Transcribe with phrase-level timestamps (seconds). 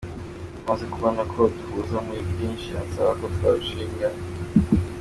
[0.61, 4.07] Amaze kubona ko duhuza muri byinshi ansaba ko twarushinga.